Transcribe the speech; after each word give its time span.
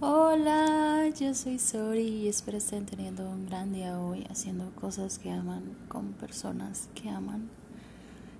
Hola, 0.00 1.08
yo 1.18 1.34
soy 1.34 1.58
Sori 1.58 2.02
y 2.02 2.28
espero 2.28 2.58
estén 2.58 2.86
teniendo 2.86 3.28
un 3.28 3.46
gran 3.46 3.72
día 3.72 3.98
hoy 3.98 4.24
haciendo 4.30 4.70
cosas 4.76 5.18
que 5.18 5.32
aman 5.32 5.76
con 5.88 6.12
personas 6.12 6.88
que 6.94 7.10
aman. 7.10 7.50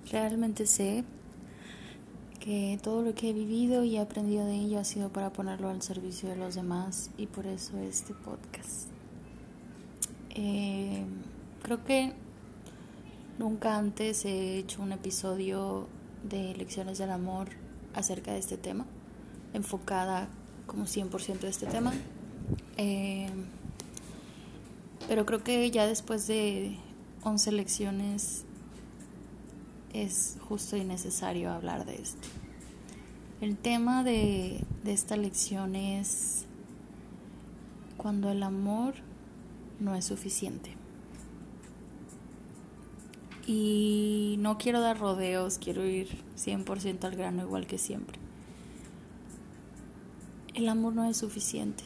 Realmente 0.09 0.67
sé 0.67 1.03
que 2.39 2.79
todo 2.81 3.03
lo 3.03 3.13
que 3.17 3.31
he 3.31 3.33
vivido 3.33 3.83
y 3.83 3.97
aprendido 3.97 4.47
de 4.47 4.55
ello 4.55 4.79
ha 4.79 4.85
sido 4.85 5.09
para 5.09 5.33
ponerlo 5.33 5.69
al 5.69 5.83
servicio 5.83 6.29
de 6.29 6.37
los 6.37 6.55
demás 6.55 7.11
y 7.19 7.27
por 7.27 7.45
eso 7.45 7.77
este 7.79 8.15
podcast. 8.15 8.87
Eh, 10.37 11.05
creo 11.63 11.83
que 11.83 12.13
nunca 13.41 13.77
antes 13.77 14.25
he 14.27 14.59
hecho 14.59 14.81
un 14.81 14.93
episodio 14.93 15.89
de 16.23 16.55
Lecciones 16.55 16.99
del 16.99 17.11
Amor 17.11 17.49
acerca 17.95 18.33
de 18.33 18.39
este 18.39 18.59
tema, 18.59 18.87
enfocada 19.55 20.29
como 20.69 20.85
100% 20.85 21.41
de 21.41 21.49
este 21.49 21.67
tema. 21.67 21.93
Eh, 22.77 23.29
pero 25.09 25.27
creo 25.27 25.43
que 25.43 25.69
ya 25.73 25.89
después 25.89 26.29
de 26.29 26.77
11 27.25 27.51
lecciones 27.53 28.45
es 29.93 30.37
justo 30.49 30.77
y 30.77 30.85
necesario 30.85 31.51
hablar 31.51 31.85
de 31.85 31.97
esto. 31.97 32.29
El 33.41 33.57
tema 33.57 34.05
de, 34.05 34.65
de 34.85 34.93
esta 34.93 35.17
lección 35.17 35.75
es 35.75 36.45
cuando 37.97 38.31
el 38.31 38.43
amor 38.45 38.95
no 39.81 39.97
es 39.97 40.05
suficiente. 40.05 40.77
Y 43.47 44.37
no 44.41 44.59
quiero 44.59 44.81
dar 44.81 44.99
rodeos, 44.99 45.59
quiero 45.59 45.87
ir 45.87 46.23
100% 46.37 47.05
al 47.05 47.17
grano 47.17 47.43
igual 47.43 47.67
que 47.67 47.79
siempre 47.79 48.28
el 50.55 50.69
amor 50.69 50.95
no 50.95 51.05
es 51.05 51.17
suficiente. 51.17 51.85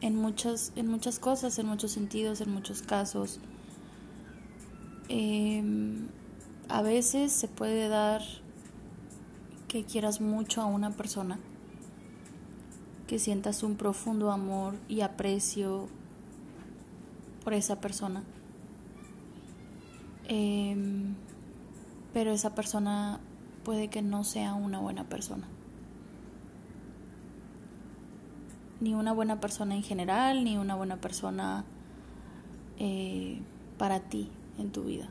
En 0.00 0.16
muchas, 0.16 0.72
en 0.76 0.86
muchas 0.86 1.18
cosas, 1.18 1.58
en 1.58 1.66
muchos 1.66 1.92
sentidos, 1.92 2.40
en 2.40 2.50
muchos 2.50 2.82
casos. 2.82 3.40
Em, 5.08 6.08
a 6.68 6.82
veces 6.82 7.32
se 7.32 7.48
puede 7.48 7.88
dar 7.88 8.22
que 9.66 9.84
quieras 9.84 10.20
mucho 10.20 10.60
a 10.62 10.66
una 10.66 10.90
persona, 10.90 11.38
que 13.06 13.18
sientas 13.18 13.62
un 13.62 13.76
profundo 13.76 14.30
amor 14.30 14.74
y 14.88 15.00
aprecio 15.00 15.88
por 17.42 17.54
esa 17.54 17.80
persona. 17.80 18.22
Em, 20.28 21.14
pero 22.12 22.30
esa 22.30 22.54
persona 22.54 23.20
puede 23.64 23.88
que 23.88 24.02
no 24.02 24.24
sea 24.24 24.54
una 24.54 24.78
buena 24.78 25.04
persona. 25.04 25.48
Ni 28.80 28.94
una 28.94 29.12
buena 29.12 29.40
persona 29.40 29.74
en 29.74 29.82
general, 29.82 30.44
ni 30.44 30.56
una 30.56 30.74
buena 30.74 30.96
persona 30.96 31.64
eh, 32.78 33.40
para 33.76 34.00
ti 34.00 34.30
en 34.58 34.70
tu 34.70 34.84
vida. 34.84 35.08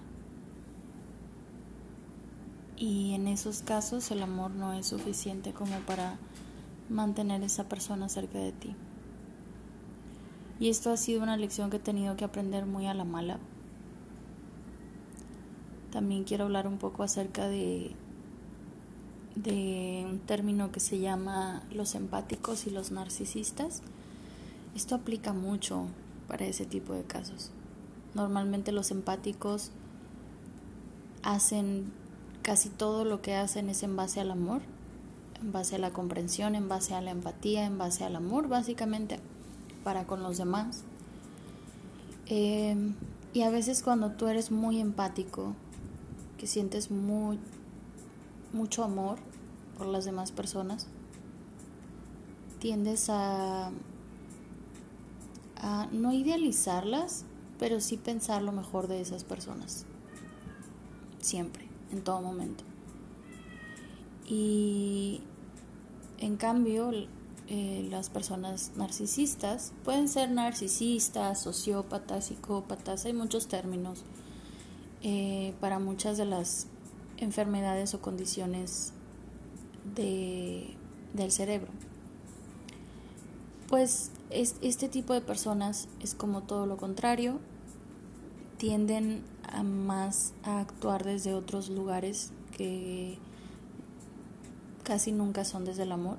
Y 2.77 3.13
en 3.13 3.27
esos 3.27 3.61
casos 3.61 4.11
el 4.11 4.21
amor 4.21 4.51
no 4.51 4.73
es 4.73 4.87
suficiente 4.87 5.51
como 5.51 5.79
para 5.79 6.17
mantener 6.89 7.41
esa 7.43 7.67
persona 7.67 8.07
cerca 8.07 8.37
de 8.37 8.51
ti. 8.51 8.75
Y 10.59 10.69
esto 10.69 10.91
ha 10.91 10.97
sido 10.97 11.21
una 11.21 11.37
lección 11.37 11.69
que 11.69 11.77
he 11.77 11.81
tenido 11.81 12.15
que 12.15 12.25
aprender 12.25 12.65
muy 12.65 12.87
a 12.87 12.93
la 12.93 13.03
mala. 13.03 13.39
También 15.91 16.23
quiero 16.23 16.45
hablar 16.45 16.67
un 16.67 16.77
poco 16.77 17.03
acerca 17.03 17.47
de 17.47 17.95
de 19.43 20.05
un 20.09 20.19
término 20.19 20.71
que 20.71 20.79
se 20.79 20.99
llama 20.99 21.63
los 21.71 21.95
empáticos 21.95 22.67
y 22.67 22.71
los 22.71 22.91
narcisistas. 22.91 23.81
Esto 24.75 24.95
aplica 24.95 25.33
mucho 25.33 25.85
para 26.27 26.45
ese 26.45 26.65
tipo 26.65 26.93
de 26.93 27.03
casos. 27.03 27.51
Normalmente 28.13 28.71
los 28.71 28.91
empáticos 28.91 29.71
hacen 31.23 31.91
casi 32.41 32.69
todo 32.69 33.05
lo 33.05 33.21
que 33.21 33.35
hacen 33.35 33.69
es 33.69 33.83
en 33.83 33.95
base 33.95 34.19
al 34.19 34.31
amor, 34.31 34.61
en 35.41 35.51
base 35.51 35.75
a 35.75 35.79
la 35.79 35.91
comprensión, 35.91 36.55
en 36.55 36.67
base 36.67 36.95
a 36.95 37.01
la 37.01 37.11
empatía, 37.11 37.65
en 37.65 37.77
base 37.77 38.03
al 38.03 38.15
amor, 38.15 38.47
básicamente, 38.47 39.19
para 39.83 40.07
con 40.07 40.23
los 40.23 40.37
demás. 40.37 40.83
Em, 42.27 42.95
y 43.33 43.43
a 43.43 43.49
veces 43.49 43.83
cuando 43.83 44.11
tú 44.11 44.27
eres 44.27 44.51
muy 44.51 44.79
empático, 44.79 45.53
que 46.37 46.47
sientes 46.47 46.91
muy, 46.91 47.39
mucho 48.53 48.83
amor 48.83 49.19
por 49.77 49.87
las 49.87 50.05
demás 50.05 50.31
personas, 50.31 50.87
tiendes 52.59 53.09
a, 53.09 53.71
no 55.91 56.13
idealizarlas, 56.13 57.25
pero 57.59 57.79
sí 57.81 57.97
pensar 57.97 58.41
lo 58.41 58.51
mejor 58.51 58.87
de 58.87 59.01
esas 59.01 59.23
personas. 59.23 59.85
Siempre, 61.19 61.67
en 61.91 62.03
todo 62.03 62.21
momento. 62.21 62.63
Y 64.27 65.21
en 66.19 66.37
cambio, 66.37 66.91
eh, 67.47 67.87
las 67.89 68.09
personas 68.09 68.71
narcisistas 68.75 69.73
pueden 69.83 70.07
ser 70.07 70.31
narcisistas, 70.31 71.41
sociópatas, 71.41 72.25
psicópatas, 72.25 73.05
hay 73.05 73.13
muchos 73.13 73.47
términos 73.47 74.03
eh, 75.01 75.53
para 75.59 75.79
muchas 75.79 76.17
de 76.17 76.25
las 76.25 76.67
enfermedades 77.17 77.93
o 77.93 78.01
condiciones 78.01 78.93
de, 79.95 80.75
del 81.13 81.31
cerebro. 81.31 81.71
Pues 83.67 84.11
este 84.31 84.87
tipo 84.87 85.13
de 85.13 85.21
personas 85.21 85.87
es 86.01 86.15
como 86.15 86.43
todo 86.43 86.65
lo 86.65 86.77
contrario, 86.77 87.39
tienden 88.57 89.23
a 89.43 89.63
más 89.63 90.33
a 90.43 90.59
actuar 90.59 91.03
desde 91.03 91.33
otros 91.33 91.69
lugares 91.69 92.31
que 92.55 93.17
casi 94.83 95.11
nunca 95.11 95.43
son 95.43 95.65
desde 95.65 95.83
el 95.83 95.91
amor. 95.91 96.17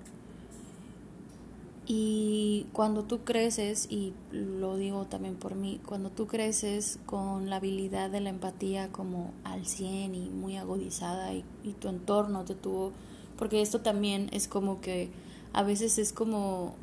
Y 1.91 2.67
cuando 2.75 3.05
tú 3.05 3.21
creces, 3.21 3.87
y 3.91 4.12
lo 4.31 4.77
digo 4.77 5.07
también 5.07 5.37
por 5.37 5.55
mí, 5.55 5.81
cuando 5.87 6.11
tú 6.11 6.27
creces 6.27 6.99
con 7.07 7.49
la 7.49 7.57
habilidad 7.57 8.11
de 8.11 8.21
la 8.21 8.28
empatía 8.28 8.93
como 8.93 9.33
al 9.43 9.65
100 9.65 10.15
y 10.15 10.28
muy 10.28 10.59
agudizada 10.59 11.33
y, 11.33 11.47
y 11.65 11.73
tu 11.73 11.89
entorno 11.89 12.45
te 12.45 12.55
tuvo, 12.55 12.93
porque 13.38 13.62
esto 13.62 13.81
también 13.81 14.28
es 14.32 14.49
como 14.49 14.81
que 14.81 15.10
a 15.53 15.62
veces 15.62 15.99
es 15.99 16.12
como, 16.12 16.75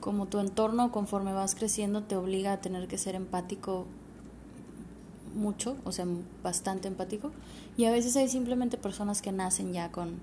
como 0.00 0.26
tu 0.26 0.38
entorno 0.38 0.92
conforme 0.92 1.32
vas 1.32 1.54
creciendo 1.54 2.02
te 2.02 2.16
obliga 2.16 2.52
a 2.52 2.60
tener 2.60 2.88
que 2.88 2.96
ser 2.96 3.14
empático 3.14 3.86
mucho, 5.34 5.76
o 5.84 5.92
sea, 5.92 6.06
bastante 6.42 6.88
empático, 6.88 7.30
y 7.76 7.84
a 7.84 7.90
veces 7.90 8.16
hay 8.16 8.28
simplemente 8.28 8.78
personas 8.78 9.20
que 9.20 9.32
nacen 9.32 9.72
ya 9.72 9.92
con, 9.92 10.18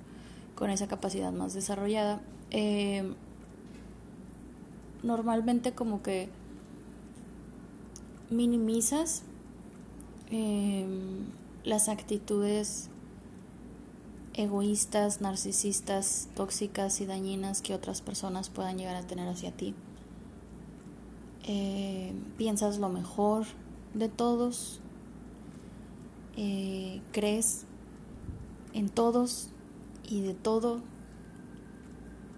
con 0.56 0.69
esa 0.69 0.88
capacidad 0.88 1.31
más 1.31 1.53
desarrollada. 1.53 2.22
Eh, 2.51 3.13
normalmente 5.03 5.74
como 5.74 6.01
que 6.01 6.29
minimizas 8.29 9.24
em, 10.31 11.25
las 11.63 11.90
actitudes 11.90 12.90
egoístas, 14.35 15.22
narcisistas, 15.22 16.28
tóxicas 16.35 17.00
y 17.00 17.06
dañinas 17.06 17.62
que 17.62 17.73
otras 17.73 18.01
personas 18.01 18.50
puedan 18.50 18.78
llegar 18.78 18.96
a 18.96 19.07
tener 19.07 19.28
hacia 19.28 19.51
ti. 19.51 19.73
Eh, 21.47 22.13
piensas 22.38 22.78
lo 22.78 22.90
mejor 22.90 23.45
de 23.94 24.09
todos, 24.09 24.81
eh, 26.35 27.01
crees 27.12 27.66
en 28.74 28.90
todos 28.90 29.50
y 30.03 30.22
de 30.22 30.34
todo 30.34 30.81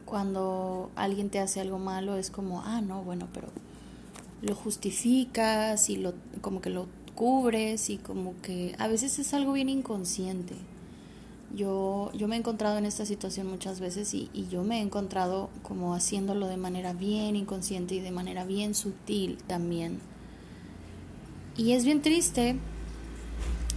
cuando 0.06 0.92
alguien 0.96 1.30
te 1.30 1.40
hace 1.40 1.60
algo 1.60 1.80
malo 1.80 2.16
es 2.16 2.30
como, 2.30 2.62
ah, 2.62 2.82
no, 2.82 3.04
bueno, 3.04 3.28
pero 3.34 3.48
lo 4.42 4.56
justificas 4.56 5.90
y 5.90 5.98
lo, 5.98 6.14
como 6.42 6.62
que 6.62 6.70
lo 6.70 6.88
cubres 7.16 7.90
y 7.90 7.98
como 7.98 8.40
que 8.42 8.76
a 8.78 8.88
veces 8.88 9.18
es 9.18 9.34
algo 9.34 9.54
bien 9.54 9.70
inconsciente. 9.70 10.56
Yo, 11.56 12.12
yo 12.14 12.28
me 12.28 12.36
he 12.36 12.40
encontrado 12.40 12.78
en 12.78 12.86
esta 12.86 13.06
situación 13.06 13.48
muchas 13.48 13.80
veces 13.80 14.14
y, 14.14 14.30
y 14.34 14.48
yo 14.48 14.64
me 14.64 14.80
he 14.80 14.82
encontrado 14.82 15.50
como 15.64 15.96
haciéndolo 15.96 16.48
de 16.48 16.58
manera 16.58 16.94
bien 16.94 17.36
inconsciente 17.36 17.96
y 17.96 18.02
de 18.02 18.12
manera 18.12 18.46
bien 18.46 18.76
sutil 18.76 19.38
también. 19.48 20.00
Y 21.56 21.72
es 21.72 21.86
bien 21.86 22.02
triste 22.02 22.58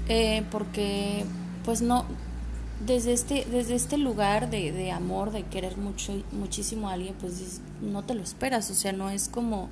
eh, 0.09 0.45
porque 0.51 1.25
pues 1.65 1.83
no, 1.83 2.05
desde 2.85 3.13
este, 3.13 3.47
desde 3.51 3.75
este 3.75 3.97
lugar 3.97 4.51
de, 4.51 4.73
de 4.73 4.91
amor, 4.91 5.31
de 5.31 5.45
querer 5.45 5.77
mucho, 5.77 6.13
muchísimo 6.33 6.89
a 6.89 6.95
alguien, 6.95 7.15
pues 7.21 7.61
no 7.81 8.03
te 8.05 8.15
lo 8.15 8.23
esperas, 8.23 8.71
o 8.71 8.75
sea, 8.75 8.93
no 8.93 9.11
es 9.11 9.29
como, 9.29 9.69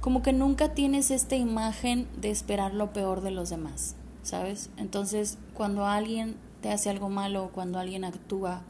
como 0.00 0.22
que 0.22 0.32
nunca 0.32 0.74
tienes 0.74 1.10
esta 1.10 1.36
imagen 1.36 2.06
de 2.20 2.30
esperar 2.30 2.74
lo 2.74 2.92
peor 2.92 3.22
de 3.22 3.30
los 3.30 3.50
demás, 3.50 3.96
¿sabes? 4.22 4.70
Entonces, 4.76 5.38
cuando 5.54 5.86
alguien 5.86 6.36
te 6.62 6.70
hace 6.70 6.88
algo 6.88 7.10
malo, 7.10 7.50
cuando 7.52 7.78
alguien 7.78 8.04
actúa 8.04 8.62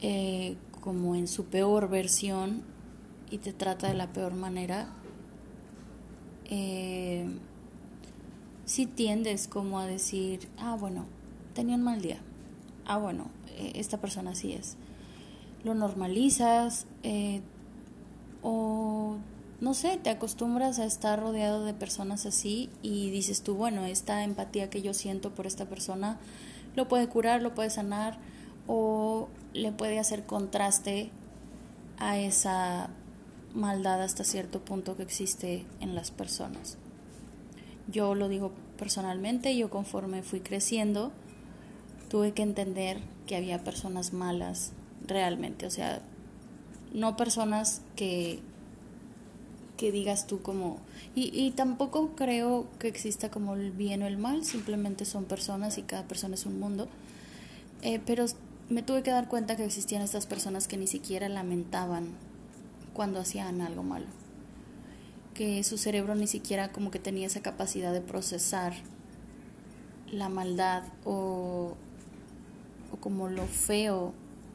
eh, 0.00 0.56
como 0.80 1.16
en 1.16 1.26
su 1.26 1.46
peor 1.46 1.88
versión 1.88 2.62
y 3.30 3.38
te 3.38 3.52
trata 3.52 3.88
de 3.88 3.94
la 3.94 4.12
peor 4.12 4.34
manera, 4.34 4.88
eh, 6.44 7.26
si 8.66 8.86
tiendes 8.86 9.48
como 9.48 9.80
a 9.80 9.86
decir, 9.86 10.48
ah, 10.58 10.76
bueno, 10.78 11.06
tenía 11.54 11.76
un 11.76 11.82
mal 11.82 12.02
día, 12.02 12.18
ah, 12.84 12.98
bueno, 12.98 13.30
eh, 13.56 13.72
esta 13.74 13.98
persona 13.98 14.30
así 14.32 14.52
es. 14.52 14.76
Lo 15.64 15.74
normalizas 15.74 16.86
eh, 17.02 17.40
o 18.42 19.16
no 19.60 19.74
sé, 19.74 19.98
te 20.02 20.10
acostumbras 20.10 20.78
a 20.78 20.84
estar 20.84 21.18
rodeado 21.18 21.64
de 21.64 21.72
personas 21.72 22.26
así 22.26 22.68
y 22.82 23.10
dices 23.10 23.42
tú, 23.42 23.54
bueno, 23.54 23.84
esta 23.86 24.22
empatía 24.22 24.68
que 24.68 24.82
yo 24.82 24.94
siento 24.94 25.34
por 25.34 25.46
esta 25.46 25.64
persona 25.64 26.18
lo 26.76 26.86
puede 26.86 27.08
curar, 27.08 27.42
lo 27.42 27.54
puede 27.54 27.70
sanar 27.70 28.18
o 28.66 29.28
le 29.52 29.72
puede 29.72 29.98
hacer 29.98 30.24
contraste 30.26 31.10
a 31.98 32.18
esa 32.18 32.90
maldad 33.54 34.02
hasta 34.02 34.22
cierto 34.22 34.60
punto 34.60 34.96
que 34.96 35.02
existe 35.02 35.64
en 35.80 35.94
las 35.94 36.10
personas. 36.10 36.76
Yo 37.88 38.14
lo 38.14 38.28
digo 38.28 38.52
personalmente, 38.76 39.56
yo 39.56 39.70
conforme 39.70 40.22
fui 40.22 40.40
creciendo, 40.40 41.12
tuve 42.08 42.32
que 42.32 42.42
entender 42.42 43.00
que 43.26 43.36
había 43.36 43.64
personas 43.64 44.12
malas 44.12 44.72
realmente, 45.06 45.66
o 45.66 45.70
sea, 45.70 46.02
no 46.92 47.16
personas 47.16 47.82
que 47.96 48.40
que 49.76 49.92
digas 49.92 50.26
tú 50.26 50.42
como 50.42 50.78
y, 51.14 51.30
y 51.32 51.50
tampoco 51.50 52.10
creo 52.16 52.66
que 52.78 52.88
exista 52.88 53.30
como 53.30 53.54
el 53.54 53.70
bien 53.72 54.02
o 54.02 54.06
el 54.06 54.18
mal 54.18 54.44
simplemente 54.44 55.04
son 55.04 55.24
personas 55.24 55.78
y 55.78 55.82
cada 55.82 56.04
persona 56.04 56.34
es 56.34 56.46
un 56.46 56.58
mundo 56.58 56.88
eh, 57.82 58.00
pero 58.04 58.26
me 58.68 58.82
tuve 58.82 59.02
que 59.02 59.10
dar 59.10 59.28
cuenta 59.28 59.56
que 59.56 59.64
existían 59.64 60.02
estas 60.02 60.26
personas 60.26 60.66
que 60.66 60.76
ni 60.76 60.86
siquiera 60.86 61.28
lamentaban 61.28 62.08
cuando 62.94 63.20
hacían 63.20 63.60
algo 63.60 63.82
malo. 63.82 64.06
Que 65.34 65.62
su 65.62 65.78
cerebro 65.78 66.14
ni 66.14 66.26
siquiera 66.26 66.72
como 66.72 66.90
que 66.90 66.98
tenía 66.98 67.26
esa 67.26 67.42
capacidad 67.42 67.92
de 67.92 68.00
procesar 68.00 68.72
la 70.10 70.28
maldad 70.28 70.82
o, 71.04 71.74
o 72.92 72.96
como 73.00 73.28
lo 73.28 73.46
feo 73.46 74.12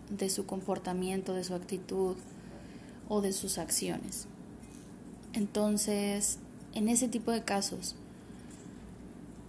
de 0.09 0.29
su 0.29 0.45
comportamiento, 0.45 1.33
de 1.33 1.43
su 1.43 1.53
actitud 1.53 2.17
o 3.07 3.21
de 3.21 3.31
sus 3.31 3.57
acciones. 3.57 4.27
Entonces, 5.33 6.39
en 6.73 6.89
ese 6.89 7.07
tipo 7.07 7.31
de 7.31 7.43
casos, 7.43 7.95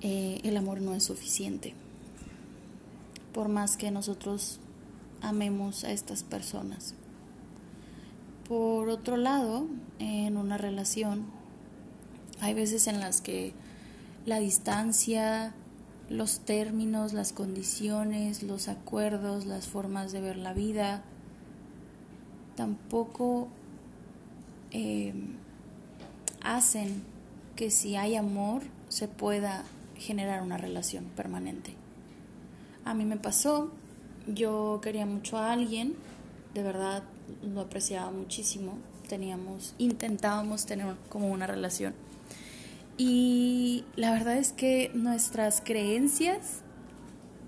eh, 0.01 0.41
el 0.45 0.57
amor 0.57 0.81
no 0.81 0.95
es 0.95 1.05
suficiente 1.05 1.75
por 3.33 3.49
más 3.49 3.77
que 3.77 3.91
nosotros 3.91 4.61
amemos 5.21 5.85
a 5.85 5.93
estas 5.93 6.23
personas. 6.23 6.95
Por 8.49 8.89
otro 8.89 9.17
lado, 9.17 9.67
en 9.99 10.37
una 10.37 10.59
relación, 10.59 11.25
hay 12.41 12.55
veces 12.55 12.87
en 12.87 13.01
las 13.01 13.21
que 13.21 13.55
la 14.27 14.39
distancia, 14.39 15.55
los 16.11 16.41
términos, 16.41 17.13
las 17.13 17.33
condiciones, 17.33 18.43
los 18.43 18.69
acuerdos, 18.69 19.47
las 19.47 19.67
formas 19.67 20.13
de 20.13 20.21
ver 20.21 20.37
la 20.37 20.53
vida, 20.53 21.03
tampoco 22.57 23.49
eh, 24.73 25.15
hacen 26.45 27.03
que 27.57 27.71
si 27.71 27.97
hay 27.97 28.17
amor 28.17 28.63
se 28.89 29.09
pueda 29.09 29.65
generar 29.97 30.43
una 30.43 30.59
relación 30.59 31.05
permanente. 31.17 31.75
A 32.85 32.95
mí 32.95 33.05
me 33.05 33.17
pasó, 33.17 33.71
yo 34.27 34.81
quería 34.83 35.07
mucho 35.07 35.39
a 35.39 35.53
alguien, 35.53 35.95
de 36.55 36.63
verdad 36.63 37.05
lo 37.43 37.61
apreciaba 37.61 38.11
muchísimo, 38.11 38.75
teníamos, 39.09 39.75
intentábamos 39.79 40.67
tener 40.67 40.95
como 41.09 41.31
una 41.31 41.47
relación. 41.47 41.95
Y 42.99 43.85
la 43.97 44.13
verdad 44.13 44.37
es 44.37 44.53
que 44.53 44.91
nuestras 44.95 45.61
creencias 45.61 46.61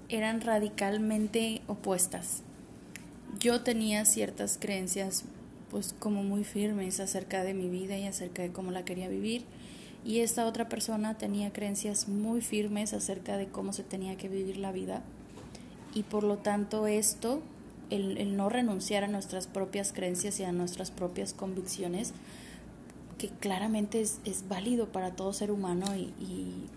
eran 0.08 0.40
radicalmente 0.40 1.62
opuestas. 1.66 2.42
Yo 3.40 3.62
tenía 3.62 4.04
ciertas 4.04 4.58
creencias 4.58 5.24
pues 5.74 5.92
como 5.98 6.22
muy 6.22 6.44
firmes 6.44 7.00
acerca 7.00 7.42
de 7.42 7.52
mi 7.52 7.68
vida 7.68 7.98
y 7.98 8.06
acerca 8.06 8.42
de 8.42 8.52
cómo 8.52 8.70
la 8.70 8.84
quería 8.84 9.08
vivir. 9.08 9.44
Y 10.04 10.20
esta 10.20 10.46
otra 10.46 10.68
persona 10.68 11.18
tenía 11.18 11.52
creencias 11.52 12.06
muy 12.06 12.42
firmes 12.42 12.92
acerca 12.92 13.36
de 13.36 13.48
cómo 13.48 13.72
se 13.72 13.82
tenía 13.82 14.16
que 14.16 14.28
vivir 14.28 14.56
la 14.56 14.70
vida. 14.70 15.02
Y 15.92 16.04
por 16.04 16.22
lo 16.22 16.36
tanto 16.36 16.86
esto, 16.86 17.42
el, 17.90 18.36
no 18.36 18.50
renunciar 18.50 19.02
a 19.02 19.08
nuestras 19.08 19.48
propias 19.48 19.92
creencias 19.92 20.38
y 20.38 20.44
a 20.44 20.52
nuestras 20.52 20.92
propias 20.92 21.34
convicciones, 21.34 22.12
que 23.18 23.30
claramente 23.30 24.00
es, 24.00 24.20
válido 24.48 24.92
para 24.92 25.16
todo 25.16 25.32
ser 25.32 25.50
humano 25.50 25.86
y, 25.96 26.68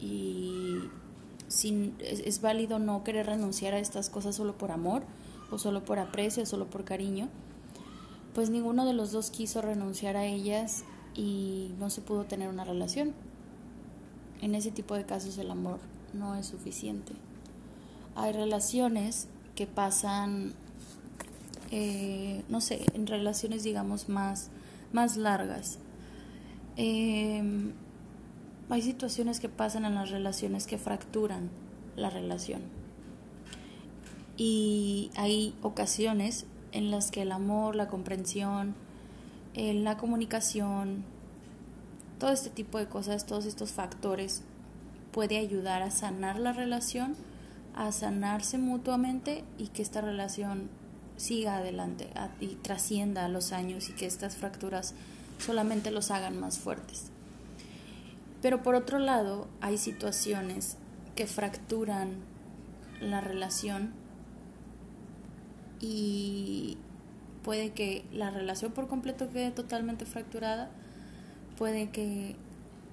y, 0.00 0.88
sin, 1.48 1.96
es, 1.98 2.40
válido 2.40 2.78
no 2.78 3.02
querer 3.02 3.26
renunciar 3.26 3.74
a 3.74 3.80
estas 3.80 4.08
cosas 4.08 4.36
solo 4.36 4.56
por 4.56 4.70
amor 4.70 5.02
o 5.50 5.58
solo 5.58 5.84
por 5.84 5.98
aprecio 5.98 6.44
o 6.44 6.46
solo 6.46 6.70
por 6.70 6.84
cariño, 6.84 7.28
pues 8.34 8.50
ninguno 8.50 8.86
de 8.86 8.92
los 8.92 9.12
dos 9.12 9.30
quiso 9.30 9.60
renunciar 9.60 10.16
a 10.16 10.24
ellas 10.24 10.84
y 11.14 11.72
no 11.78 11.90
se 11.90 12.00
pudo 12.00 12.24
tener 12.24 12.48
una 12.48 12.64
relación. 12.64 13.12
En 14.40 14.54
ese 14.54 14.70
tipo 14.70 14.94
de 14.94 15.04
casos 15.04 15.36
el 15.38 15.50
amor 15.50 15.78
no 16.14 16.34
es 16.34 16.46
suficiente 16.46 17.12
hay 18.14 18.32
relaciones 18.32 19.28
que 19.54 19.66
pasan, 19.66 20.52
eh, 21.70 22.42
no 22.48 22.60
sé, 22.60 22.84
en 22.94 23.06
relaciones 23.06 23.62
digamos 23.62 24.08
más, 24.08 24.50
más 24.92 25.16
largas. 25.16 25.78
Em, 26.76 27.72
hay 28.68 28.82
situaciones 28.82 29.40
que 29.40 29.48
pasan 29.48 29.84
en 29.84 29.94
las 29.94 30.10
relaciones 30.10 30.66
que 30.66 30.78
fracturan 30.78 31.50
la 31.96 32.10
relación. 32.10 32.62
Y 34.36 35.10
hay 35.16 35.54
ocasiones 35.62 36.46
en 36.72 36.90
las 36.90 37.10
que 37.10 37.22
el 37.22 37.32
amor, 37.32 37.76
la 37.76 37.88
comprensión, 37.88 38.74
eh, 39.54 39.74
la 39.74 39.96
comunicación, 39.96 41.04
todo 42.18 42.30
este 42.30 42.50
tipo 42.50 42.78
de 42.78 42.86
cosas, 42.86 43.26
todos 43.26 43.46
estos 43.46 43.72
factores 43.72 44.42
puede 45.12 45.38
ayudar 45.38 45.82
a 45.82 45.90
sanar 45.90 46.38
la 46.38 46.52
relación 46.52 47.16
a 47.74 47.92
sanarse 47.92 48.58
mutuamente 48.58 49.44
y 49.58 49.68
que 49.68 49.82
esta 49.82 50.00
relación 50.00 50.68
siga 51.16 51.56
adelante 51.56 52.10
y 52.40 52.48
trascienda 52.56 53.24
a 53.24 53.28
los 53.28 53.52
años 53.52 53.88
y 53.88 53.92
que 53.92 54.06
estas 54.06 54.36
fracturas 54.36 54.94
solamente 55.38 55.90
los 55.90 56.10
hagan 56.10 56.38
más 56.38 56.58
fuertes. 56.58 57.06
Pero 58.42 58.62
por 58.62 58.74
otro 58.74 58.98
lado, 58.98 59.48
hay 59.60 59.76
situaciones 59.76 60.76
que 61.14 61.26
fracturan 61.26 62.16
la 63.00 63.20
relación 63.20 63.92
y 65.80 66.76
puede 67.42 67.70
que 67.70 68.04
la 68.12 68.30
relación 68.30 68.72
por 68.72 68.86
completo 68.86 69.30
quede 69.30 69.50
totalmente 69.50 70.04
fracturada, 70.04 70.70
puede 71.56 71.90
que 71.90 72.36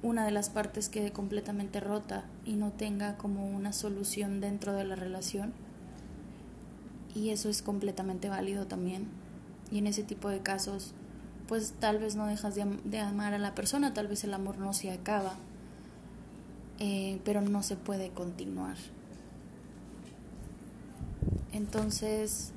una 0.02 0.26
de 0.26 0.32
las 0.32 0.50
partes 0.50 0.90
quede 0.90 1.12
completamente 1.12 1.80
rota 1.80 2.26
y 2.46 2.54
no 2.54 2.72
tenga 2.72 3.18
como 3.18 3.48
una 3.48 3.74
solución 3.74 4.40
dentro 4.40 4.74
de 4.74 4.86
la 4.86 4.96
relación. 4.96 5.54
Y 7.16 7.30
eso 7.30 7.50
es 7.50 7.62
completamente 7.62 8.30
válido 8.30 8.68
también. 8.68 9.08
Y 9.72 9.80
en 9.80 9.88
ese 9.88 10.04
tipo 10.04 10.30
de 10.30 10.40
casos, 10.40 10.94
pues 11.48 11.74
tal 11.80 11.98
vez 12.00 12.16
no 12.16 12.28
dejas 12.28 12.56
de, 12.56 13.00
amar 13.00 13.34
a 13.34 13.40
la 13.40 13.56
persona, 13.56 13.94
tal 13.94 14.08
vez 14.08 14.24
el 14.24 14.34
amor 14.34 14.60
no 14.60 14.74
se 14.74 14.92
acaba, 14.92 15.36
eh, 16.80 17.20
pero 17.26 17.42
no 17.42 17.64
se 17.64 17.76
puede 17.76 18.10
continuar. 18.10 18.78
Entonces, 21.52 22.54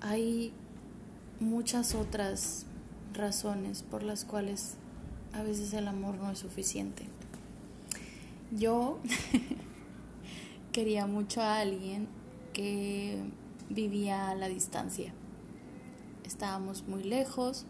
hay 0.00 0.52
muchas 1.40 1.94
otras 1.94 2.66
razones 3.14 3.82
por 3.82 4.02
las 4.02 4.24
cuales 4.24 4.76
a 5.32 5.42
veces 5.42 5.72
el 5.74 5.88
amor 5.88 6.16
no 6.16 6.30
es 6.30 6.38
suficiente. 6.38 7.06
Yo 8.52 8.98
quería 10.72 11.06
mucho 11.06 11.42
a 11.42 11.58
alguien 11.58 12.08
que 12.52 13.22
vivía 13.68 14.30
a 14.30 14.34
la 14.34 14.48
distancia. 14.48 15.12
Estábamos 16.24 16.86
muy 16.86 17.02
lejos 17.02 17.66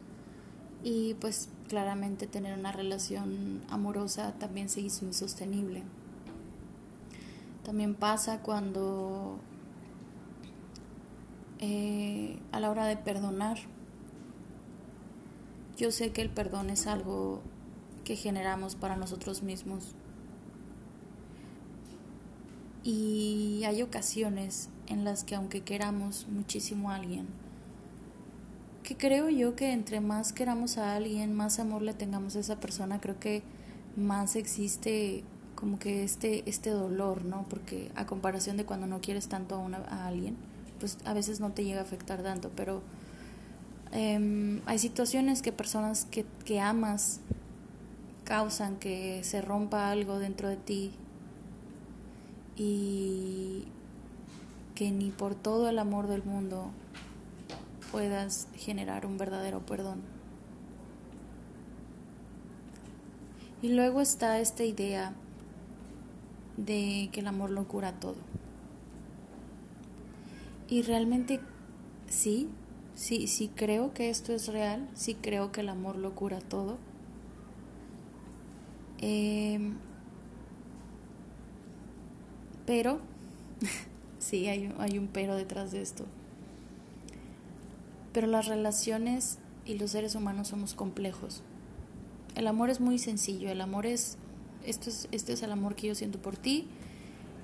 y 0.85 1.15
pues 1.15 1.49
claramente 1.69 2.27
tener 2.27 2.59
una 2.59 2.73
relación 2.73 3.63
amorosa 3.69 4.33
también 4.39 4.69
se 4.69 4.81
hizo 4.81 5.05
insostenible. 5.05 5.83
También 7.65 7.95
pasa 7.95 8.43
cuando 8.43 9.41
eh, 11.59 12.39
a 12.53 12.61
la 12.61 12.71
hora 12.71 12.87
de 12.87 12.97
perdonar, 12.97 13.59
yo 15.77 15.91
sé 15.91 16.11
que 16.11 16.23
el 16.23 16.31
perdón 16.31 16.71
es 16.71 16.87
algo 16.87 17.43
que 18.05 18.17
generamos 18.17 18.77
para 18.77 18.97
nosotros 18.97 19.43
mismos. 19.43 19.95
Y 22.83 23.63
hay 23.67 23.83
ocasiones 23.83 24.69
en 24.87 25.05
las 25.05 25.25
que 25.25 25.35
aunque 25.35 25.63
queramos 25.63 26.27
muchísimo 26.29 26.91
a 26.91 26.95
alguien, 26.95 27.27
que 28.85 28.97
creo 28.97 29.29
yo 29.29 29.57
que 29.57 29.73
entre 29.73 30.01
más 30.01 30.33
queramos 30.33 30.79
a 30.79 30.95
alguien, 30.95 31.35
más 31.35 31.59
amor 31.59 31.83
le 31.83 31.95
tengamos 31.95 32.37
a 32.37 32.41
esa 32.41 32.61
persona, 32.61 33.01
creo 33.01 33.19
que 33.19 33.43
más 33.97 34.37
existe 34.37 35.25
como 35.57 35.81
que 35.81 36.05
este, 36.05 36.49
este 36.49 36.71
dolor, 36.71 37.25
¿no? 37.25 37.45
Porque 37.49 37.91
a 37.97 38.07
comparación 38.07 38.57
de 38.57 38.65
cuando 38.65 38.87
no 38.87 39.01
quieres 39.01 39.27
tanto 39.27 39.57
a, 39.57 39.59
una, 39.59 39.79
a 39.79 40.07
alguien, 40.07 40.37
pues 40.79 40.99
a 41.05 41.15
veces 41.15 41.41
no 41.41 41.51
te 41.51 41.65
llega 41.65 41.81
a 41.81 41.83
afectar 41.83 42.23
tanto, 42.23 42.51
pero 42.55 42.83
em, 43.93 44.61
hay 44.67 44.79
situaciones 44.79 45.43
que 45.43 45.53
personas 45.53 46.07
que, 46.07 46.25
que 46.45 46.61
amas 46.61 47.21
causan 48.25 48.77
que 48.77 49.23
se 49.25 49.41
rompa 49.41 49.91
algo 49.91 50.19
dentro 50.19 50.49
de 50.49 50.57
ti 50.57 50.93
y 52.57 53.65
que 54.75 54.91
ni 54.91 55.11
por 55.11 55.35
todo 55.35 55.69
el 55.69 55.79
amor 55.79 56.07
del 56.09 56.25
mundo 56.25 56.71
puedas 57.91 58.49
generar 58.57 59.07
un 59.07 59.17
verdadero 59.17 59.61
perdón. 59.61 60.03
Y 63.63 63.71
luego 63.71 64.01
está 64.01 64.39
esta 64.39 64.65
idea 64.65 65.15
de 66.57 67.09
que 67.13 67.21
el 67.21 67.27
amor 67.27 67.51
lo 67.51 67.67
cura 67.67 67.93
todo. 67.93 68.17
Y 70.69 70.83
realmente 70.83 71.41
sí, 72.09 72.49
sí, 72.95 73.27
sí 73.29 73.51
creo 73.55 73.95
que 73.95 74.11
esto 74.11 74.33
es 74.33 74.49
real, 74.49 74.89
sí 74.95 75.15
creo 75.15 75.53
que 75.53 75.61
el 75.61 75.69
amor 75.69 75.97
lo 75.97 76.15
cura 76.15 76.41
todo. 76.41 76.79
Em, 78.99 79.77
pero, 82.65 82.99
sí, 84.19 84.49
hay, 84.49 84.73
hay 84.79 84.99
un 84.99 85.07
pero 85.07 85.37
detrás 85.37 85.71
de 85.71 85.83
esto. 85.83 86.05
Pero 88.13 88.27
las 88.27 88.47
relaciones 88.47 89.39
y 89.67 89.75
los 89.75 89.93
seres 89.93 90.15
humanos 90.15 90.49
somos 90.49 90.75
complejos. 90.75 91.43
El 92.35 92.47
amor 92.49 92.71
es 92.71 92.81
muy 92.81 92.99
sencillo, 92.99 93.51
el 93.51 93.61
amor 93.61 93.87
es, 93.87 94.19
esto 94.65 94.91
es, 94.91 95.09
este 95.13 95.33
es 95.33 95.43
el 95.43 95.53
amor 95.53 95.75
que 95.75 95.89
yo 95.89 95.95
siento 95.95 96.19
por 96.21 96.37
ti, 96.37 96.67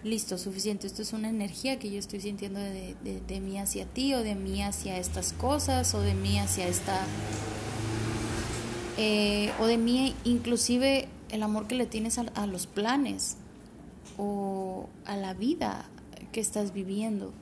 listo, 0.05 0.37
suficiente, 0.37 0.87
esto 0.87 1.03
es 1.03 1.13
una 1.13 1.29
energía 1.29 1.79
que 1.79 1.91
yo 1.91 1.99
estoy 1.99 2.21
sintiendo 2.21 2.59
de, 2.59 2.97
de, 3.03 3.41
mí 3.41 3.59
hacia 3.59 3.87
ti 3.87 4.15
o 4.15 4.23
de 4.23 4.35
mí 4.35 4.63
hacia 4.63 4.99
estas 4.99 5.33
cosas 5.33 5.95
o 5.95 6.01
de 6.01 6.15
mí 6.15 6.39
hacia 6.39 6.67
esta... 6.67 7.05
Eh, 8.99 9.53
o 9.59 9.67
de 9.67 9.79
mí 9.79 10.15
inclusive 10.25 11.09
el 11.31 11.43
amor 11.43 11.67
que 11.67 11.75
le 11.75 11.87
tienes 11.87 12.19
a, 12.19 12.47
los 12.47 12.67
planes 12.67 13.37
o 14.19 14.89
a 15.07 15.17
la 15.17 15.33
vida 15.33 15.87
que 16.31 16.41
estás 16.41 16.75
viviendo. 16.75 17.33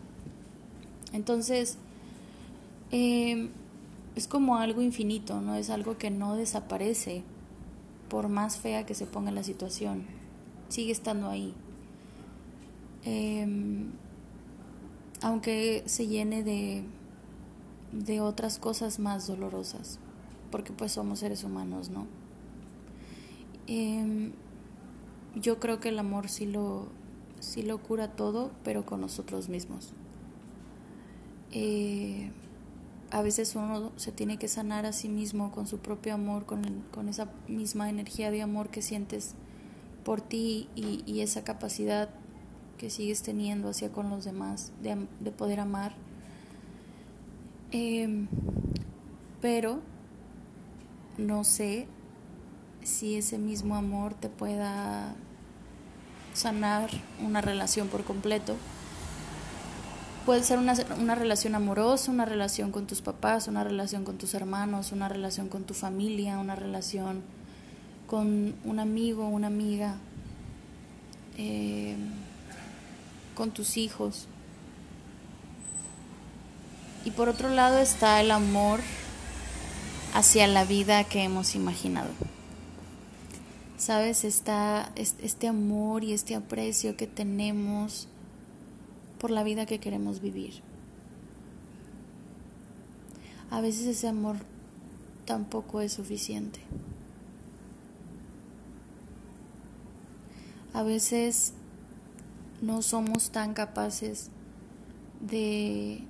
Entonces, 1.13 1.77
eh, 2.93 3.51
es 4.15 4.29
como 4.29 4.59
algo 4.59 4.81
infinito, 4.81 5.41
¿no? 5.41 5.57
Es 5.57 5.71
algo 5.71 5.99
que 5.99 6.11
no 6.11 6.37
desaparece 6.37 7.25
por 8.09 8.29
más 8.29 8.59
fea 8.59 8.87
que 8.87 8.95
se 8.95 9.07
ponga 9.07 9.33
la 9.33 9.43
situación. 9.43 10.05
Sigue 10.69 10.93
estando 10.93 11.29
ahí. 11.29 11.53
Em, 13.05 13.93
aunque 15.23 15.83
se 15.87 16.07
llene 16.07 16.43
de, 16.43 16.85
de 17.93 18.21
otras 18.21 18.59
cosas 18.59 18.99
más 18.99 19.27
dolorosas, 19.27 19.99
porque 20.51 20.73
pues 20.73 20.93
somos 20.93 21.21
seres 21.21 21.45
humanos, 21.45 21.91
¿no? 21.91 22.07
Em, 23.67 24.33
yo 25.35 25.61
creo 25.61 25.81
que 25.81 25.91
el 25.91 25.99
amor 25.99 26.29
sí 26.29 26.47
lo, 26.47 26.89
sí 27.39 27.63
lo 27.63 27.79
cura 27.79 28.09
todo, 28.17 28.51
pero 28.65 28.85
con 28.85 29.01
nosotros 29.01 29.49
mismos. 29.49 29.93
Eh, 31.53 32.31
a 33.11 33.23
veces 33.23 33.57
uno 33.57 33.93
se 33.97 34.13
tiene 34.13 34.39
que 34.39 34.49
sanar 34.49 34.87
a 34.87 34.93
sí 34.93 35.09
mismo 35.09 35.51
con 35.51 35.67
su 35.67 35.79
propio 35.79 36.15
amor, 36.15 36.47
con, 36.47 36.85
con 36.93 37.09
esa 37.09 37.29
misma 37.49 37.91
energía 37.91 38.31
de 38.31 38.43
amor 38.43 38.71
que 38.71 38.83
sientes 38.83 39.35
por 40.05 40.21
ti 40.21 40.69
y, 40.75 41.03
y, 41.07 41.21
esa 41.21 41.45
capacidad 41.45 42.09
que 42.81 42.89
sigues 42.89 43.21
teniendo 43.23 43.69
hacia 43.69 43.93
con 43.93 44.09
los 44.09 44.25
demás 44.25 44.73
de, 44.83 45.07
de 45.21 45.31
poder 45.33 45.61
amar. 45.61 45.93
Eh, 47.73 48.27
pero 49.43 49.81
no 51.19 51.45
sé 51.45 51.87
si 52.83 53.17
ese 53.17 53.37
mismo 53.37 53.77
amor 53.77 54.15
te 54.15 54.31
pueda 54.31 55.15
sanar 56.33 56.89
una 57.23 57.43
relación 57.43 57.89
por 57.89 58.03
completo. 58.03 58.57
Puede 60.25 60.43
ser 60.43 60.59
una, 60.59 60.73
una, 60.99 61.15
relación 61.15 61.55
amorosa, 61.55 62.11
una 62.11 62.25
relación 62.25 62.73
con 62.73 62.87
tus 62.87 63.03
papás, 63.03 63.47
una 63.47 63.63
relación 63.63 64.05
con 64.05 64.17
tus 64.17 64.33
hermanos, 64.33 64.93
una 64.93 65.11
relación 65.11 65.51
con 65.51 65.65
tu 65.65 65.75
familia, 65.75 66.39
una 66.39 66.57
relación 66.57 67.21
con 68.07 68.55
un 68.65 68.79
amigo, 68.79 69.29
una 69.29 69.49
amiga, 69.49 69.97
eh, 71.37 71.95
con 73.41 73.53
tus 73.53 73.79
hijos. 73.79 74.27
Y 77.07 77.13
por 77.13 77.31
otro 77.31 77.49
lado 77.49 77.79
está 77.79 78.21
el 78.21 78.33
amor 78.33 78.81
hacia 80.13 80.47
la 80.47 80.67
vida 80.67 81.05
que 81.05 81.23
hemos 81.23 81.55
imaginado. 81.55 82.11
¿Sabes? 83.79 84.25
Está 84.25 84.93
este 84.95 85.49
amor 85.49 86.05
y 86.05 86.13
este 86.13 86.35
aprecio 86.35 86.99
que 86.99 87.07
tenemos 87.07 88.09
por 89.19 89.31
la 89.31 89.43
vida 89.43 89.65
que 89.65 89.81
queremos 89.81 90.21
vivir. 90.21 90.61
A 93.51 93.63
veces 93.63 93.87
ese 93.87 94.07
amor 94.07 94.37
tampoco 95.25 95.81
es 95.81 95.95
suficiente. 95.95 96.61
A 100.75 100.83
veces 100.83 101.55
no 102.61 102.83
somos 102.83 103.31
tan 103.31 103.55
capaces 103.55 104.31
de 105.21 106.03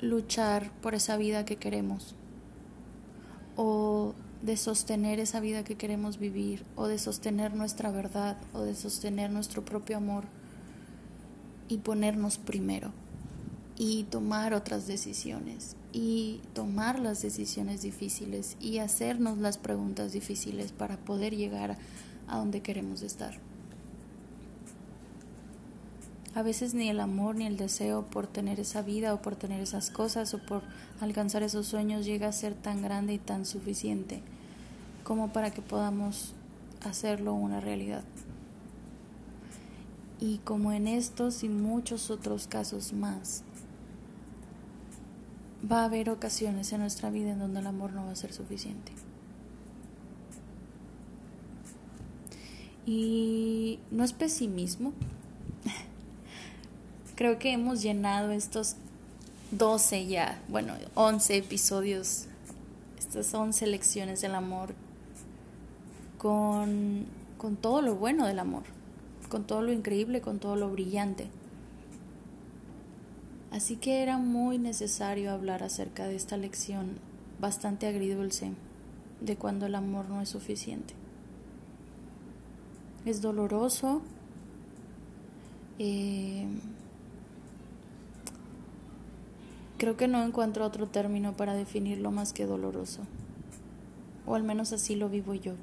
luchar 0.00 0.70
por 0.80 0.94
esa 0.94 1.16
vida 1.16 1.44
que 1.44 1.56
queremos 1.56 2.14
o 3.56 4.14
de 4.42 4.56
sostener 4.56 5.18
esa 5.18 5.40
vida 5.40 5.64
que 5.64 5.76
queremos 5.76 6.18
vivir 6.18 6.64
o 6.76 6.86
de 6.86 6.98
sostener 6.98 7.54
nuestra 7.54 7.90
verdad 7.90 8.36
o 8.52 8.62
de 8.62 8.74
sostener 8.74 9.30
nuestro 9.30 9.64
propio 9.64 9.96
amor 9.96 10.24
y 11.68 11.78
ponernos 11.78 12.38
primero 12.38 12.92
y 13.76 14.04
tomar 14.04 14.54
otras 14.54 14.86
decisiones 14.86 15.76
y 15.92 16.40
tomar 16.52 16.98
las 16.98 17.22
decisiones 17.22 17.82
difíciles 17.82 18.56
y 18.60 18.78
hacernos 18.78 19.38
las 19.38 19.58
preguntas 19.58 20.12
difíciles 20.12 20.72
para 20.72 20.96
poder 20.96 21.36
llegar 21.36 21.76
a 22.28 22.38
donde 22.38 22.60
queremos 22.60 23.02
estar. 23.02 23.47
A 26.34 26.42
veces 26.42 26.74
ni 26.74 26.88
el 26.88 27.00
amor 27.00 27.36
ni 27.36 27.46
el 27.46 27.56
deseo 27.56 28.06
por 28.06 28.26
tener 28.26 28.60
esa 28.60 28.82
vida 28.82 29.14
o 29.14 29.22
por 29.22 29.36
tener 29.36 29.60
esas 29.60 29.90
cosas 29.90 30.34
o 30.34 30.38
por 30.38 30.62
alcanzar 31.00 31.42
esos 31.42 31.66
sueños 31.66 32.04
llega 32.04 32.28
a 32.28 32.32
ser 32.32 32.54
tan 32.54 32.82
grande 32.82 33.14
y 33.14 33.18
tan 33.18 33.44
suficiente 33.44 34.22
como 35.04 35.32
para 35.32 35.50
que 35.50 35.62
podamos 35.62 36.34
hacerlo 36.82 37.34
una 37.34 37.60
realidad. 37.60 38.04
Y 40.20 40.38
como 40.38 40.72
en 40.72 40.86
estos 40.86 41.44
y 41.44 41.48
muchos 41.48 42.10
otros 42.10 42.46
casos 42.46 42.92
más, 42.92 43.42
va 45.70 45.82
a 45.82 45.84
haber 45.86 46.10
ocasiones 46.10 46.72
en 46.72 46.80
nuestra 46.80 47.10
vida 47.10 47.30
en 47.30 47.38
donde 47.38 47.60
el 47.60 47.66
amor 47.66 47.92
no 47.92 48.04
va 48.04 48.12
a 48.12 48.16
ser 48.16 48.32
suficiente. 48.32 48.92
Y 52.84 53.80
no 53.90 54.02
es 54.02 54.12
pesimismo, 54.12 54.92
creo 57.18 57.40
que 57.40 57.50
hemos 57.50 57.82
llenado 57.82 58.30
estos 58.30 58.76
12 59.50 60.06
ya, 60.06 60.40
bueno, 60.46 60.74
11 60.94 61.38
episodios, 61.38 62.26
estas 62.96 63.34
11 63.34 63.66
lecciones 63.66 64.20
del 64.20 64.36
amor 64.36 64.72
con, 66.16 67.06
con 67.36 67.56
todo 67.56 67.82
lo 67.82 67.96
bueno 67.96 68.24
del 68.24 68.38
amor, 68.38 68.62
con 69.28 69.48
todo 69.48 69.62
lo 69.62 69.72
increíble, 69.72 70.20
con 70.20 70.38
todo 70.38 70.54
lo 70.54 70.70
brillante. 70.70 71.26
Así 73.50 73.74
que 73.74 74.04
era 74.04 74.18
muy 74.18 74.58
necesario 74.58 75.32
hablar 75.32 75.64
acerca 75.64 76.06
de 76.06 76.14
esta 76.14 76.36
lección 76.36 77.00
bastante 77.40 77.88
agridulce 77.88 78.52
de 79.20 79.34
cuando 79.34 79.66
el 79.66 79.74
amor 79.74 80.08
no 80.08 80.22
es 80.22 80.28
suficiente. 80.28 80.94
Es 83.04 83.20
doloroso. 83.20 84.02
Eh, 85.80 86.46
Creo 89.78 89.96
que 89.96 90.08
no 90.08 90.24
encuentro 90.24 90.66
otro 90.66 90.88
término 90.88 91.36
para 91.36 91.54
definirlo 91.54 92.10
más 92.10 92.32
que 92.32 92.46
doloroso. 92.46 93.02
O 94.26 94.34
al 94.34 94.42
menos 94.42 94.72
así 94.72 94.96
lo 94.96 95.08
vivo 95.08 95.34
yo. 95.34 95.54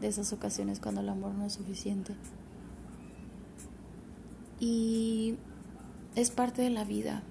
De 0.00 0.06
esas 0.06 0.32
ocasiones 0.32 0.78
cuando 0.78 1.00
el 1.00 1.08
amor 1.08 1.34
no 1.34 1.44
es 1.44 1.54
suficiente. 1.54 2.14
Y 4.60 5.34
es 6.14 6.30
parte 6.30 6.62
de 6.62 6.70
la 6.70 6.84
vida 6.84 7.24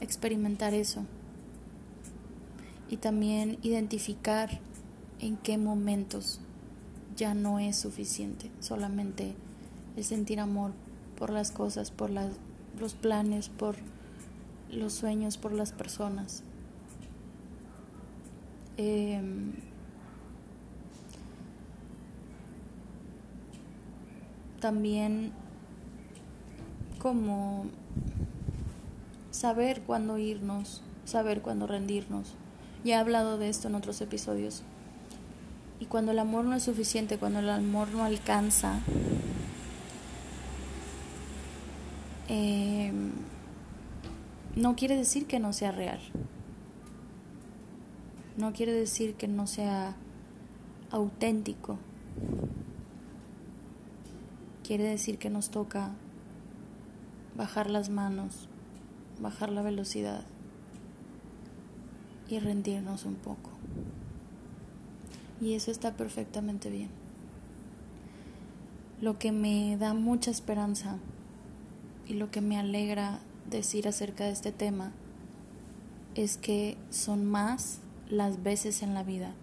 experimentar 0.00 0.72
eso. 0.72 1.04
Y 2.88 2.96
también 2.96 3.58
identificar 3.62 4.60
en 5.18 5.36
qué 5.36 5.58
momentos 5.58 6.40
ya 7.16 7.34
no 7.34 7.58
es 7.58 7.76
suficiente 7.76 8.50
solamente 8.60 9.34
el 9.96 10.04
sentir 10.04 10.40
amor 10.40 10.72
por 11.18 11.28
las 11.28 11.50
cosas, 11.50 11.90
por 11.90 12.08
las, 12.08 12.32
los 12.78 12.94
planes, 12.94 13.50
por 13.50 13.76
los 14.72 14.92
sueños, 14.92 15.36
por 15.36 15.52
las 15.52 15.72
personas. 15.72 16.42
Em, 18.76 19.52
también 24.60 25.32
como 26.98 27.66
saber 29.30 29.82
cuándo 29.82 30.18
irnos, 30.18 30.82
saber 31.04 31.40
cuándo 31.42 31.66
rendirnos. 31.66 32.34
Ya 32.84 32.96
he 32.96 32.98
hablado 32.98 33.38
de 33.38 33.48
esto 33.48 33.68
en 33.68 33.74
otros 33.74 34.00
episodios. 34.00 34.62
Y 35.80 35.86
cuando 35.86 36.12
el 36.12 36.18
amor 36.18 36.44
no 36.44 36.54
es 36.54 36.62
suficiente, 36.62 37.18
cuando 37.18 37.40
el 37.40 37.48
amor 37.48 37.88
no 37.88 38.04
alcanza, 38.04 38.80
em, 42.28 43.12
no 44.56 44.74
quiere 44.74 44.96
decir 44.96 45.26
que 45.26 45.38
no 45.38 45.52
sea 45.52 45.72
real. 45.72 46.00
No 48.36 48.52
quiere 48.52 48.72
decir 48.72 49.14
que 49.14 49.28
no 49.28 49.46
sea 49.46 49.94
auténtico. 50.90 51.78
Quiere 54.64 54.84
decir 54.84 55.18
que 55.18 55.30
nos 55.30 55.50
toca 55.50 55.92
bajar 57.36 57.70
las 57.70 57.90
manos, 57.90 58.48
bajar 59.20 59.50
la 59.50 59.62
velocidad 59.62 60.24
y 62.28 62.38
rendirnos 62.38 63.04
un 63.04 63.16
poco. 63.16 63.50
Y 65.40 65.54
eso 65.54 65.70
está 65.70 65.94
perfectamente 65.94 66.70
bien. 66.70 66.90
Lo 69.00 69.18
que 69.18 69.32
me 69.32 69.76
da 69.78 69.94
mucha 69.94 70.30
esperanza 70.30 70.98
y 72.06 72.14
lo 72.14 72.30
que 72.30 72.40
me 72.40 72.58
alegra 72.58 73.20
decir 73.48 73.88
acerca 73.88 74.24
de 74.24 74.32
este 74.32 74.52
tema 74.52 74.92
es 76.14 76.36
que 76.36 76.76
son 76.90 77.24
más 77.24 77.80
las 78.08 78.42
veces 78.42 78.82
en 78.82 78.94
la 78.94 79.02
vida 79.02 79.34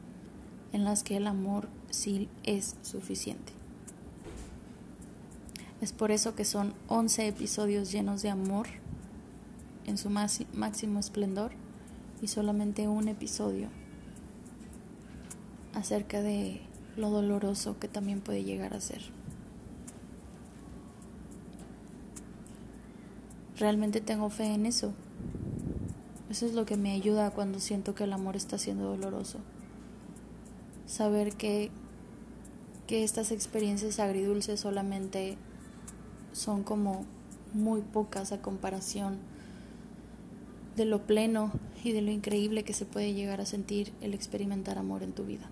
en 0.74 0.84
las 0.84 1.04
que 1.04 1.18
el 1.18 1.28
amor 1.28 1.70
sí 1.90 2.30
es 2.44 2.76
suficiente. 2.82 3.54
Es 5.82 5.94
por 5.94 6.12
eso 6.12 6.36
que 6.36 6.46
son 6.46 6.74
11 6.88 7.28
episodios 7.28 7.92
llenos 7.92 8.22
de 8.22 8.30
amor 8.30 8.68
en 9.86 9.98
su 9.98 10.10
máximo 10.10 11.00
esplendor 11.00 11.52
y 12.22 12.28
solamente 12.28 12.88
un 12.88 13.08
episodio 13.08 13.70
acerca 15.74 16.22
de 16.22 16.62
lo 16.96 17.12
doloroso 17.12 17.78
que 17.80 17.88
también 17.88 18.22
puede 18.22 18.44
llegar 18.44 18.74
a 18.74 18.82
ser. 18.82 19.17
Realmente 23.58 24.02
tengo 24.02 24.30
fe 24.30 24.54
en 24.54 24.66
eso. 24.66 24.94
Eso 26.30 26.46
es 26.46 26.54
lo 26.54 26.66
que 26.66 26.78
me 26.78 26.92
ayuda 26.92 27.32
cuando 27.32 27.60
siento 27.60 27.96
que 27.96 28.04
el 28.04 28.14
amor 28.14 28.36
está 28.36 28.58
siendo 28.58 28.86
doloroso. 28.86 29.40
Saber 30.86 31.34
que, 31.34 31.72
que 32.86 33.04
estas 33.04 33.32
experiencias 33.32 34.00
agridulces 34.00 34.60
solamente 34.60 35.38
son 36.34 36.64
como 36.64 37.06
muy 37.54 37.82
pocas 37.82 38.32
a 38.32 38.42
comparación 38.42 39.18
de 40.76 40.86
lo 40.86 41.08
pleno 41.08 41.52
y 41.84 41.94
de 41.94 42.02
lo 42.02 42.12
increíble 42.12 42.64
que 42.64 42.74
se 42.74 42.86
puede 42.86 43.14
llegar 43.14 43.42
a 43.42 43.46
sentir 43.46 43.92
el 44.02 44.14
experimentar 44.14 44.78
amor 44.78 45.02
en 45.02 45.14
tu 45.14 45.24
vida. 45.24 45.50